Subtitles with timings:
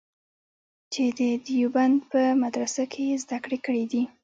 [0.93, 4.03] چې د دیوبند په مدرسه کې یې زده کړې کړې دي.